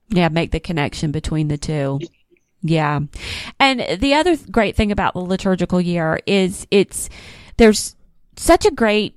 [0.10, 2.00] Yeah, make the connection between the two.
[2.67, 3.01] Yeah.
[3.60, 7.10] And the other great thing about the liturgical year is it's,
[7.58, 7.95] there's
[8.38, 9.15] such a great,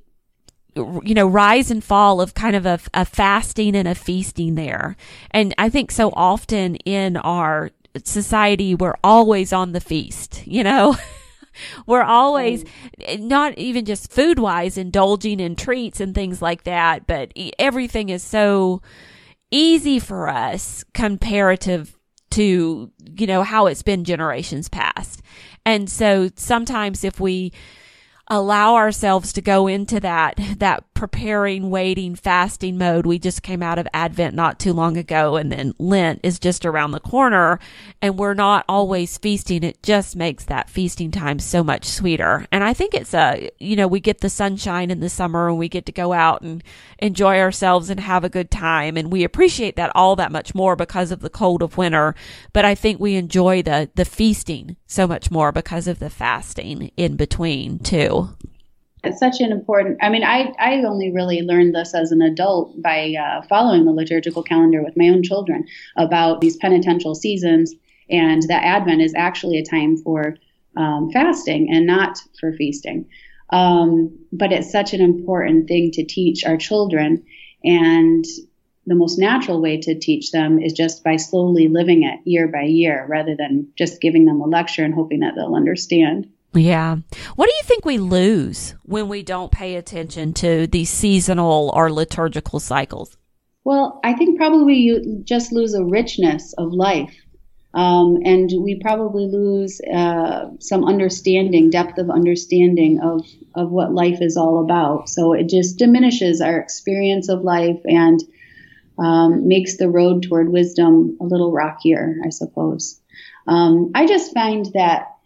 [0.76, 4.96] you know, rise and fall of kind of a, a fasting and a feasting there.
[5.30, 7.70] And I think so often in our
[8.04, 10.94] society, we're always on the feast, you know?
[11.86, 12.70] we're always mm.
[13.00, 18.10] eh, not even just food wise indulging in treats and things like that, but everything
[18.10, 18.82] is so
[19.50, 21.97] easy for us comparative
[22.38, 25.22] to, you know, how it's been generations past.
[25.66, 27.52] And so sometimes if we
[28.28, 33.06] allow ourselves to go into that that preparing, waiting, fasting mode.
[33.06, 36.66] We just came out of Advent not too long ago and then Lent is just
[36.66, 37.60] around the corner
[38.02, 39.62] and we're not always feasting.
[39.62, 42.48] It just makes that feasting time so much sweeter.
[42.50, 45.56] And I think it's a, you know, we get the sunshine in the summer and
[45.56, 46.64] we get to go out and
[46.98, 48.96] enjoy ourselves and have a good time.
[48.96, 52.16] And we appreciate that all that much more because of the cold of winter.
[52.52, 56.90] But I think we enjoy the, the feasting so much more because of the fasting
[56.96, 58.30] in between too.
[59.08, 59.98] It's such an important.
[60.02, 63.92] I mean, I I only really learned this as an adult by uh, following the
[63.92, 65.66] liturgical calendar with my own children
[65.96, 67.74] about these penitential seasons,
[68.10, 70.36] and that Advent is actually a time for
[70.76, 73.08] um, fasting and not for feasting.
[73.50, 77.24] Um, but it's such an important thing to teach our children,
[77.64, 78.24] and
[78.86, 82.62] the most natural way to teach them is just by slowly living it year by
[82.62, 86.30] year, rather than just giving them a lecture and hoping that they'll understand.
[86.54, 86.96] Yeah.
[87.36, 91.92] What do you think we lose when we don't pay attention to these seasonal or
[91.92, 93.16] liturgical cycles?
[93.64, 97.14] Well, I think probably you just lose a richness of life.
[97.74, 104.22] Um, and we probably lose uh, some understanding, depth of understanding of, of what life
[104.22, 105.10] is all about.
[105.10, 108.20] So it just diminishes our experience of life and
[108.98, 112.98] um, makes the road toward wisdom a little rockier, I suppose.
[113.46, 115.17] Um, I just find that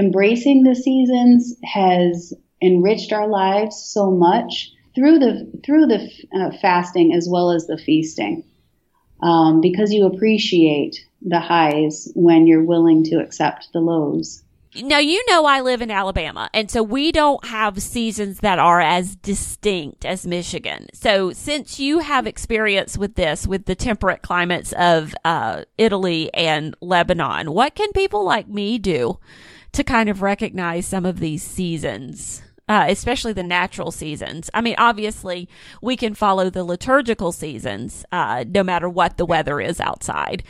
[0.00, 2.32] embracing the seasons has
[2.62, 7.76] enriched our lives so much through the through the uh, fasting as well as the
[7.76, 8.42] feasting
[9.22, 14.42] um, because you appreciate the highs when you're willing to accept the lows
[14.74, 18.80] now you know I live in Alabama, and so we don't have seasons that are
[18.80, 20.86] as distinct as Michigan.
[20.92, 26.76] So since you have experience with this, with the temperate climates of uh, Italy and
[26.80, 29.18] Lebanon, what can people like me do
[29.72, 32.42] to kind of recognize some of these seasons.
[32.68, 34.48] Uh, especially the natural seasons.
[34.54, 35.48] I mean, obviously,
[35.82, 40.44] we can follow the liturgical seasons uh, no matter what the weather is outside.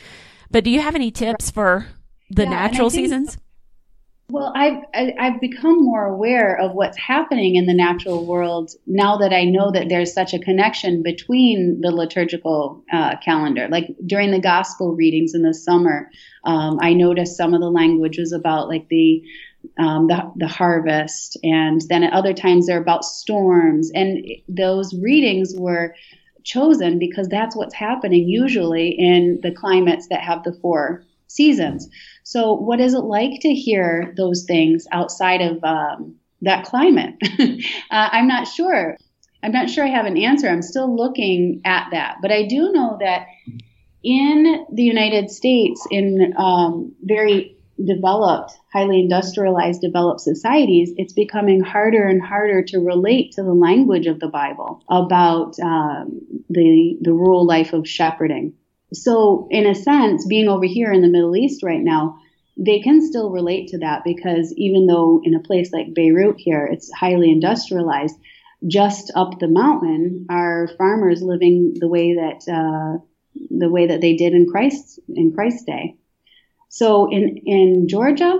[0.51, 1.87] But do you have any tips for
[2.29, 3.39] the yeah, natural think, seasons?
[4.31, 9.33] Well, I've I've become more aware of what's happening in the natural world now that
[9.33, 13.67] I know that there's such a connection between the liturgical uh, calendar.
[13.69, 16.09] Like during the gospel readings in the summer,
[16.45, 19.21] um, I noticed some of the language was about like the
[19.77, 23.91] um, the, the harvest, and then at other times they're about storms.
[23.93, 25.93] And those readings were
[26.45, 31.03] chosen because that's what's happening usually in the climates that have the four
[31.35, 31.87] seasons.
[32.23, 37.15] So, what is it like to hear those things outside of um, that climate?
[37.39, 38.97] uh, I'm not sure.
[39.43, 40.47] I'm not sure I have an answer.
[40.47, 42.17] I'm still looking at that.
[42.21, 43.25] But I do know that
[44.03, 52.07] in the United States, in um, very developed, highly industrialized, developed societies, it's becoming harder
[52.07, 57.45] and harder to relate to the language of the Bible about um, the the rural
[57.45, 58.53] life of shepherding.
[58.93, 62.19] So, in a sense, being over here in the Middle East right now,
[62.57, 66.67] they can still relate to that because even though in a place like Beirut here,
[66.71, 68.15] it's highly industrialized,
[68.67, 73.03] just up the mountain are farmers living the way that uh,
[73.49, 75.95] the way that they did in Christ in Christ's day.
[76.69, 78.39] So in in Georgia,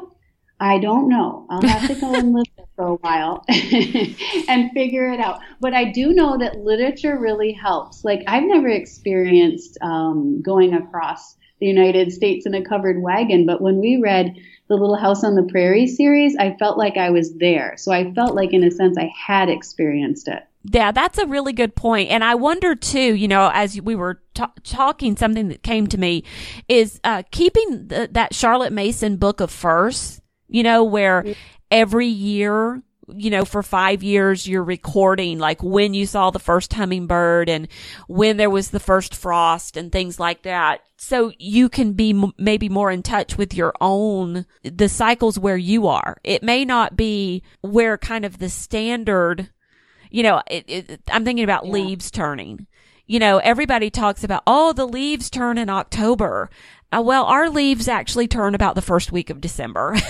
[0.60, 1.48] I don't know.
[1.50, 2.51] I'll have to go and live
[2.82, 3.46] for a while
[4.48, 5.40] and figure it out.
[5.60, 8.04] But I do know that literature really helps.
[8.04, 13.62] Like I've never experienced um, going across the United States in a covered wagon, but
[13.62, 14.36] when we read
[14.68, 17.76] the Little House on the Prairie series, I felt like I was there.
[17.78, 20.42] So I felt like, in a sense, I had experienced it.
[20.64, 22.10] Yeah, that's a really good point.
[22.10, 25.98] And I wonder too, you know, as we were t- talking, something that came to
[25.98, 26.24] me
[26.68, 30.21] is uh, keeping the, that Charlotte Mason book of firsts,
[30.52, 31.26] you know, where
[31.72, 32.84] every year
[33.16, 37.68] you know, for five years, you're recording like when you saw the first hummingbird and
[38.08, 40.82] when there was the first frost and things like that.
[40.98, 45.58] So you can be m- maybe more in touch with your own, the cycles where
[45.58, 46.18] you are.
[46.24, 49.50] It may not be where kind of the standard,
[50.10, 51.74] you know, it, it, I'm thinking about yeah.
[51.74, 52.68] leaves turning.
[53.08, 56.50] You know, everybody talks about, oh, the leaves turn in October.
[56.92, 59.96] Uh, well, our leaves actually turn about the first week of December.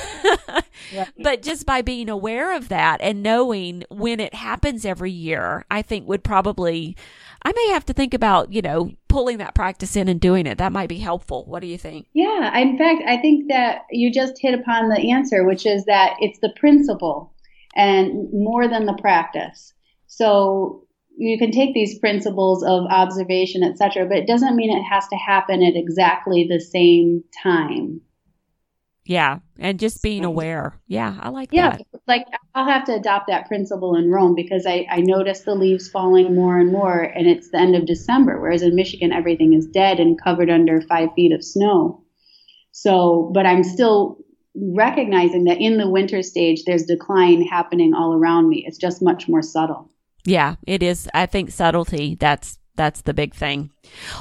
[1.17, 5.81] But just by being aware of that and knowing when it happens every year, I
[5.81, 6.95] think would probably,
[7.43, 10.57] I may have to think about, you know, pulling that practice in and doing it.
[10.57, 11.45] That might be helpful.
[11.45, 12.07] What do you think?
[12.13, 12.57] Yeah.
[12.57, 16.39] In fact, I think that you just hit upon the answer, which is that it's
[16.39, 17.33] the principle
[17.75, 19.73] and more than the practice.
[20.07, 20.85] So
[21.17, 25.15] you can take these principles of observation, etc., but it doesn't mean it has to
[25.15, 28.01] happen at exactly the same time.
[29.05, 30.79] Yeah, and just being aware.
[30.87, 31.79] Yeah, I like yeah, that.
[31.79, 35.55] Yeah, like I'll have to adopt that principle in Rome because I, I notice the
[35.55, 39.53] leaves falling more and more, and it's the end of December, whereas in Michigan everything
[39.53, 42.03] is dead and covered under five feet of snow.
[42.71, 44.17] So, but I'm still
[44.55, 48.63] recognizing that in the winter stage, there's decline happening all around me.
[48.67, 49.90] It's just much more subtle.
[50.25, 51.09] Yeah, it is.
[51.13, 53.69] I think subtlety, that's that's the big thing.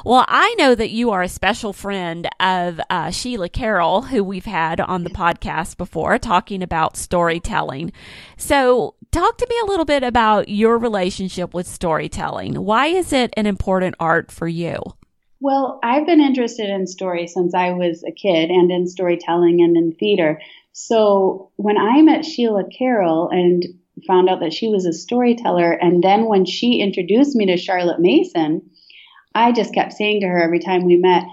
[0.05, 4.45] Well, I know that you are a special friend of uh, Sheila Carroll, who we've
[4.45, 7.93] had on the podcast before, talking about storytelling.
[8.37, 12.55] So, talk to me a little bit about your relationship with storytelling.
[12.55, 14.83] Why is it an important art for you?
[15.41, 19.77] Well, I've been interested in story since I was a kid and in storytelling and
[19.77, 20.41] in theater.
[20.73, 23.65] So, when I met Sheila Carroll and
[24.07, 25.73] found out that she was a storyteller.
[25.73, 28.71] And then when she introduced me to Charlotte Mason,
[29.35, 31.25] I just kept saying to her every time we met,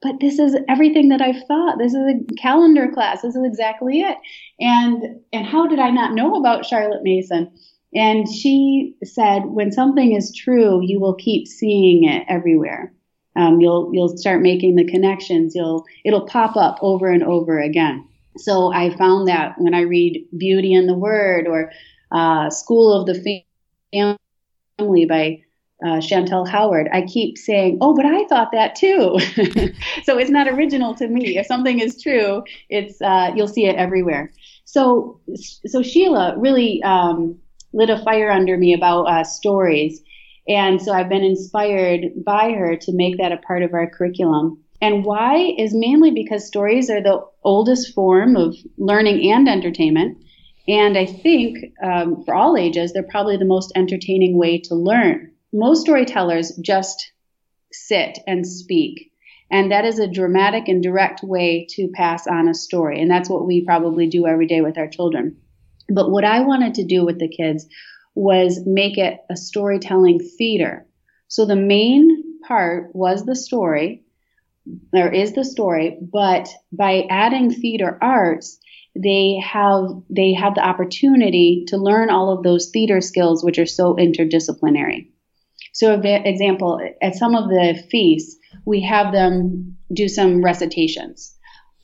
[0.00, 1.78] but this is everything that I've thought.
[1.78, 3.22] This is a calendar class.
[3.22, 4.16] This is exactly it.
[4.60, 7.50] And and how did I not know about Charlotte Mason?
[7.94, 12.92] And she said, when something is true, you will keep seeing it everywhere.
[13.34, 15.54] Um, you'll you'll start making the connections.
[15.54, 18.06] You'll it'll pop up over and over again.
[18.36, 21.72] So I found that when I read Beauty in the Word or
[22.10, 23.44] uh, School of the
[24.78, 25.42] Family by
[25.84, 29.18] uh, Chantel Howard, I keep saying, "Oh, but I thought that too."
[30.02, 31.38] so it's not original to me.
[31.38, 34.32] If something is true, it's uh, you'll see it everywhere.
[34.64, 35.20] So,
[35.66, 37.38] so Sheila really um,
[37.72, 40.02] lit a fire under me about uh, stories,
[40.48, 44.58] and so I've been inspired by her to make that a part of our curriculum.
[44.80, 50.18] And why is mainly because stories are the oldest form of learning and entertainment.
[50.68, 55.32] And I think um, for all ages, they're probably the most entertaining way to learn.
[55.52, 57.10] Most storytellers just
[57.72, 59.10] sit and speak.
[59.50, 63.00] And that is a dramatic and direct way to pass on a story.
[63.00, 65.38] And that's what we probably do every day with our children.
[65.88, 67.66] But what I wanted to do with the kids
[68.14, 70.86] was make it a storytelling theater.
[71.28, 74.04] So the main part was the story.
[74.92, 78.58] There is the story, but by adding theater arts,
[79.02, 83.66] they have they have the opportunity to learn all of those theater skills which are
[83.66, 85.08] so interdisciplinary.
[85.72, 91.36] So, example, at some of the feasts, we have them do some recitations,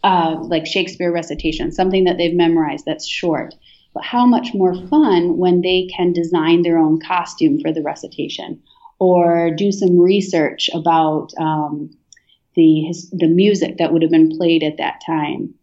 [0.03, 3.55] uh, like Shakespeare recitations, something that they've memorized that's short.
[3.93, 8.61] But how much more fun when they can design their own costume for the recitation,
[8.99, 11.91] or do some research about um,
[12.57, 15.55] the the music that would have been played at that time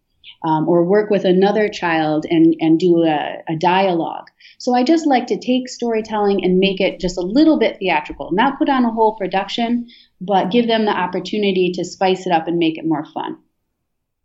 [0.44, 4.28] um, or work with another child and, and do a, a dialogue.
[4.58, 8.30] So I just like to take storytelling and make it just a little bit theatrical,
[8.32, 9.88] not put on a whole production,
[10.20, 13.38] but give them the opportunity to spice it up and make it more fun.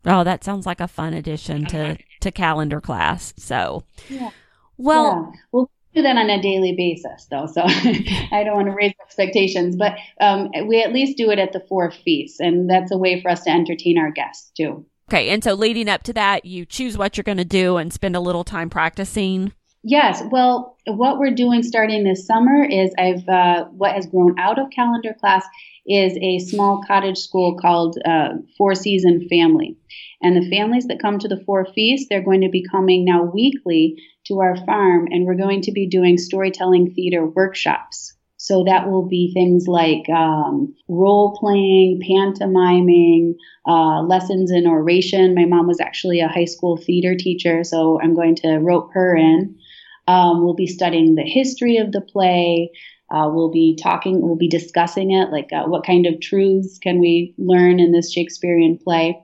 [0.04, 3.34] Oh, that sounds like a fun addition to, to calendar class.
[3.36, 4.30] So, yeah.
[4.76, 5.40] well, yeah.
[5.50, 7.46] we'll do that on a daily basis though.
[7.46, 11.52] So I don't want to raise expectations, but um, we at least do it at
[11.52, 12.40] the four feasts.
[12.40, 14.86] And that's a way for us to entertain our guests too.
[15.08, 17.92] Okay, and so leading up to that, you choose what you're going to do and
[17.92, 19.52] spend a little time practicing.
[19.82, 20.22] Yes.
[20.30, 24.70] Well, what we're doing starting this summer is I've uh, what has grown out of
[24.70, 25.46] calendar class
[25.86, 29.78] is a small cottage school called uh, Four Season Family,
[30.20, 33.22] and the families that come to the Four Feast they're going to be coming now
[33.22, 33.96] weekly
[34.26, 38.17] to our farm, and we're going to be doing storytelling theater workshops.
[38.38, 43.34] So that will be things like um, role playing, pantomiming,
[43.66, 45.34] uh, lessons in oration.
[45.34, 49.16] My mom was actually a high school theater teacher, so I'm going to rope her
[49.16, 49.58] in.
[50.06, 52.70] Um, we'll be studying the history of the play.
[53.10, 57.00] Uh, we'll be talking, we'll be discussing it, like uh, what kind of truths can
[57.00, 59.20] we learn in this Shakespearean play.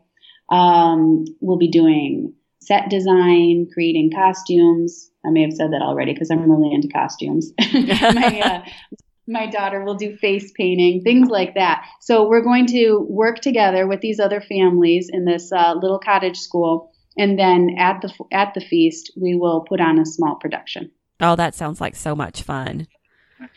[0.49, 5.11] Um, we'll be doing set design, creating costumes.
[5.25, 7.53] I may have said that already because I'm really into costumes.
[7.73, 8.71] my, uh,
[9.27, 11.87] my daughter will do face painting, things like that.
[12.01, 16.39] So we're going to work together with these other families in this uh, little cottage
[16.39, 20.91] school, and then at the at the feast we will put on a small production.
[21.21, 22.87] Oh, that sounds like so much fun.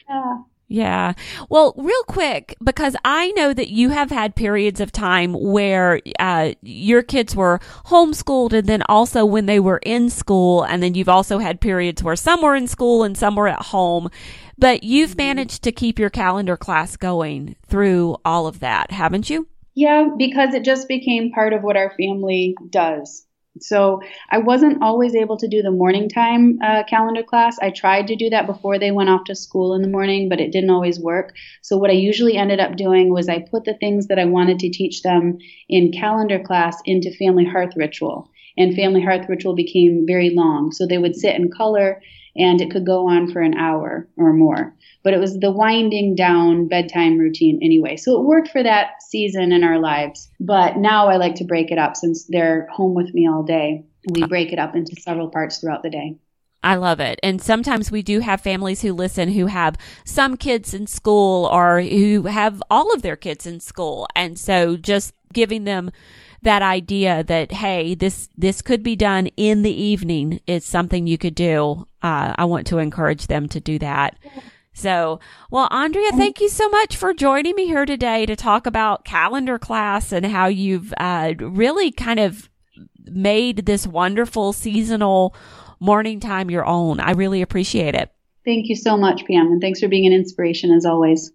[0.09, 0.37] Yeah.
[0.69, 1.13] Yeah.
[1.49, 6.53] Well, real quick, because I know that you have had periods of time where uh,
[6.61, 10.63] your kids were homeschooled and then also when they were in school.
[10.63, 13.61] And then you've also had periods where some were in school and some were at
[13.61, 14.09] home.
[14.57, 15.17] But you've mm-hmm.
[15.17, 19.47] managed to keep your calendar class going through all of that, haven't you?
[19.73, 23.26] Yeah, because it just became part of what our family does.
[23.61, 27.57] So I wasn't always able to do the morning time uh, calendar class.
[27.59, 30.39] I tried to do that before they went off to school in the morning, but
[30.39, 31.35] it didn't always work.
[31.61, 34.59] So what I usually ended up doing was I put the things that I wanted
[34.59, 35.37] to teach them
[35.69, 38.29] in calendar class into family hearth ritual.
[38.57, 40.71] And family hearth ritual became very long.
[40.71, 42.01] So they would sit and color
[42.37, 44.75] and it could go on for an hour or more.
[45.03, 47.97] But it was the winding down bedtime routine anyway.
[47.97, 50.29] So it worked for that season in our lives.
[50.39, 53.85] But now I like to break it up since they're home with me all day.
[54.09, 56.17] We break it up into several parts throughout the day.
[56.63, 57.19] I love it.
[57.23, 61.81] And sometimes we do have families who listen who have some kids in school or
[61.81, 64.07] who have all of their kids in school.
[64.15, 65.91] And so just giving them
[66.47, 71.17] that idea that hey, this this could be done in the evening is something you
[71.17, 71.85] could do.
[72.01, 74.17] Uh, I want to encourage them to do that.
[74.71, 75.19] So,
[75.51, 79.59] well, Andrea, thank you so much for joining me here today to talk about calendar
[79.59, 82.49] class and how you've uh, really kind of
[83.03, 85.35] made this wonderful seasonal
[85.81, 87.01] morning time your own.
[87.01, 88.09] I really appreciate it.
[88.45, 91.33] Thank you so much, Pam, and thanks for being an inspiration as always.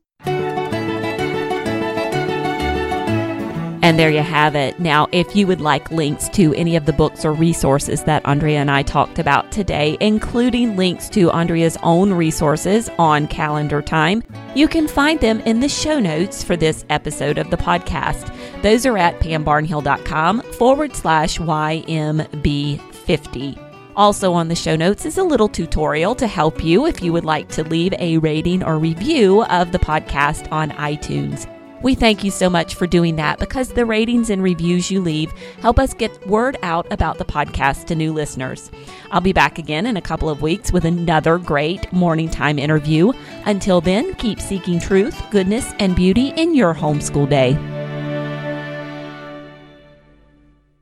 [3.92, 4.80] And there you have it.
[4.80, 8.58] Now, if you would like links to any of the books or resources that Andrea
[8.58, 14.22] and I talked about today, including links to Andrea's own resources on calendar time,
[14.54, 18.34] you can find them in the show notes for this episode of the podcast.
[18.62, 23.58] Those are at pambarnhill.com forward slash YMB50.
[23.94, 27.26] Also on the show notes is a little tutorial to help you if you would
[27.26, 31.46] like to leave a rating or review of the podcast on iTunes.
[31.82, 35.32] We thank you so much for doing that because the ratings and reviews you leave
[35.60, 38.70] help us get word out about the podcast to new listeners.
[39.10, 43.12] I'll be back again in a couple of weeks with another great morning time interview.
[43.46, 47.58] Until then, keep seeking truth, goodness, and beauty in your homeschool day.